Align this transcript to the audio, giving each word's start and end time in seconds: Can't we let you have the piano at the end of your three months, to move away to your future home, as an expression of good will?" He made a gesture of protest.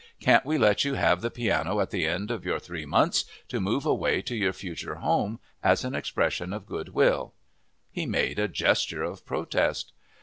Can't 0.19 0.43
we 0.47 0.57
let 0.57 0.83
you 0.83 0.95
have 0.95 1.21
the 1.21 1.29
piano 1.29 1.79
at 1.79 1.91
the 1.91 2.07
end 2.07 2.31
of 2.31 2.43
your 2.43 2.57
three 2.57 2.87
months, 2.87 3.23
to 3.49 3.61
move 3.61 3.85
away 3.85 4.23
to 4.23 4.35
your 4.35 4.51
future 4.51 4.95
home, 4.95 5.39
as 5.61 5.83
an 5.85 5.93
expression 5.93 6.53
of 6.53 6.65
good 6.65 6.89
will?" 6.89 7.35
He 7.91 8.07
made 8.07 8.39
a 8.39 8.47
gesture 8.47 9.03
of 9.03 9.23
protest. 9.27 9.91